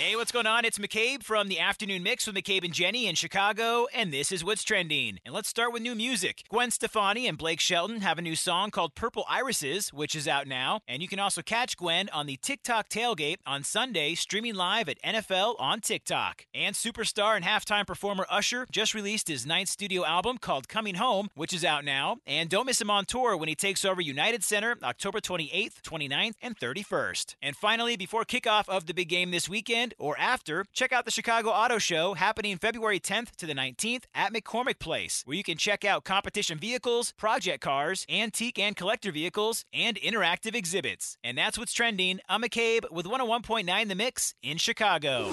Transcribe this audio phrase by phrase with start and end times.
[0.00, 0.64] Hey, what's going on?
[0.64, 4.42] It's McCabe from the Afternoon Mix with McCabe and Jenny in Chicago, and this is
[4.42, 5.18] what's trending.
[5.26, 6.42] And let's start with new music.
[6.48, 10.46] Gwen Stefani and Blake Shelton have a new song called Purple Irises, which is out
[10.46, 10.80] now.
[10.88, 15.02] And you can also catch Gwen on the TikTok Tailgate on Sunday, streaming live at
[15.02, 16.46] NFL on TikTok.
[16.54, 21.28] And superstar and halftime performer Usher just released his ninth studio album called Coming Home,
[21.34, 22.16] which is out now.
[22.26, 26.36] And don't miss him on tour when he takes over United Center October 28th, 29th,
[26.40, 27.34] and 31st.
[27.42, 31.10] And finally, before kickoff of the big game this weekend, or after, check out the
[31.10, 35.56] Chicago Auto Show happening February 10th to the 19th at McCormick Place, where you can
[35.56, 41.16] check out competition vehicles, project cars, antique and collector vehicles, and interactive exhibits.
[41.24, 42.20] And that's what's trending.
[42.28, 45.30] I'm McCabe with 101.9 The Mix in Chicago.